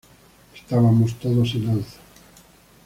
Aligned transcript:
Estábamos 0.59 1.11
todos 1.23 1.49
en 1.57 1.63
alza. 1.73 1.99